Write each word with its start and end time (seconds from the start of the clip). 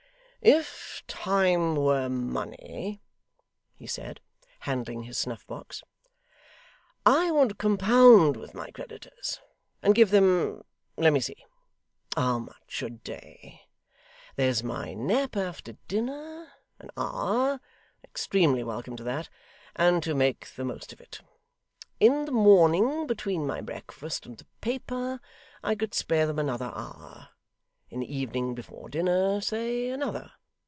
'If 0.43 1.03
time 1.05 1.75
were 1.75 2.09
money,' 2.09 2.99
he 3.75 3.85
said, 3.85 4.19
handling 4.61 5.03
his 5.03 5.19
snuff 5.19 5.45
box, 5.45 5.83
'I 7.05 7.29
would 7.29 7.59
compound 7.59 8.37
with 8.37 8.55
my 8.55 8.71
creditors, 8.71 9.39
and 9.83 9.93
give 9.93 10.09
them 10.09 10.63
let 10.97 11.13
me 11.13 11.19
see 11.19 11.45
how 12.15 12.39
much 12.39 12.81
a 12.81 12.89
day? 12.89 13.67
There's 14.35 14.63
my 14.63 14.95
nap 14.95 15.37
after 15.37 15.73
dinner 15.87 16.51
an 16.79 16.89
hour 16.97 17.59
they're 18.01 18.09
extremely 18.09 18.63
welcome 18.63 18.95
to 18.95 19.03
that, 19.03 19.29
and 19.75 20.01
to 20.01 20.15
make 20.15 20.47
the 20.47 20.65
most 20.65 20.91
of 20.91 20.99
it. 20.99 21.21
In 21.99 22.25
the 22.25 22.31
morning, 22.31 23.05
between 23.05 23.45
my 23.45 23.61
breakfast 23.61 24.25
and 24.25 24.39
the 24.39 24.47
paper, 24.59 25.21
I 25.63 25.75
could 25.75 25.93
spare 25.93 26.25
them 26.25 26.39
another 26.39 26.71
hour; 26.73 27.29
in 27.93 27.99
the 27.99 28.15
evening 28.15 28.55
before 28.55 28.87
dinner 28.87 29.41
say 29.41 29.89
another. 29.89 30.31